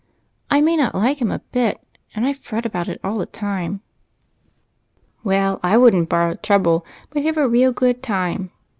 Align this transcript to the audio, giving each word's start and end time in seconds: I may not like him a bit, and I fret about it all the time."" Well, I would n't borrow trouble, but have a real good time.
I 0.49 0.61
may 0.61 0.75
not 0.75 0.95
like 0.95 1.21
him 1.21 1.29
a 1.29 1.37
bit, 1.37 1.79
and 2.15 2.25
I 2.25 2.33
fret 2.33 2.65
about 2.65 2.87
it 2.89 2.99
all 3.03 3.17
the 3.19 3.27
time."" 3.27 3.81
Well, 5.23 5.59
I 5.61 5.77
would 5.77 5.93
n't 5.95 6.09
borrow 6.09 6.33
trouble, 6.33 6.83
but 7.11 7.21
have 7.21 7.37
a 7.37 7.47
real 7.47 7.71
good 7.71 8.01
time. 8.01 8.49